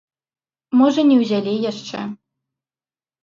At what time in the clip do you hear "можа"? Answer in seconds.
0.79-1.01